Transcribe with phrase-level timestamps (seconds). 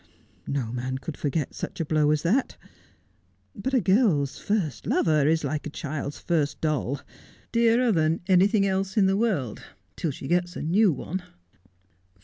[0.47, 2.57] No man could forget such a blow as that.
[3.53, 7.01] But a girl's first lover is like a child's first doll—
[7.51, 9.61] dearer than anything else in the world,
[9.95, 11.21] till she gets a new one.'